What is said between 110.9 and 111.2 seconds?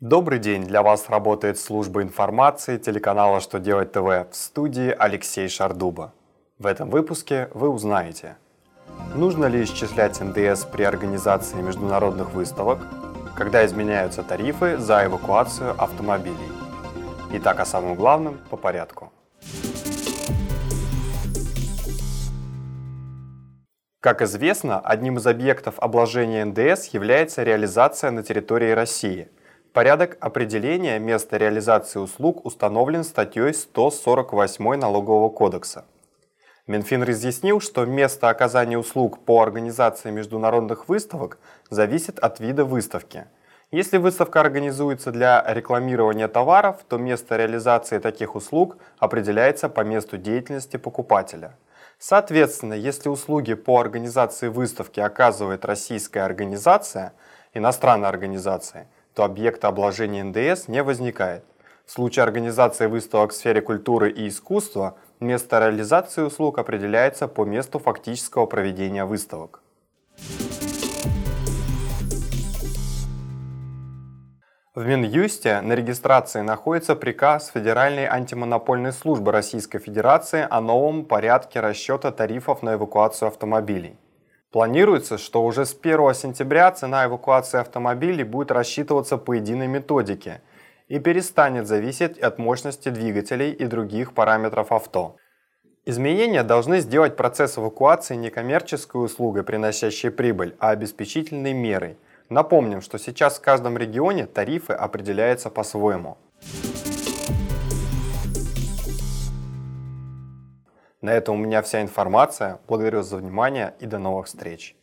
На